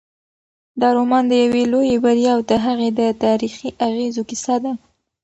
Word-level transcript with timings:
دا 0.79 0.87
رومان 0.97 1.23
د 1.27 1.33
یوې 1.43 1.63
لویې 1.73 1.97
بریا 2.03 2.31
او 2.35 2.41
د 2.49 2.51
هغې 2.65 2.89
د 2.99 3.01
تاریخي 3.23 3.69
اغېزو 3.87 4.21
کیسه 4.29 4.55
ده. 4.63 4.73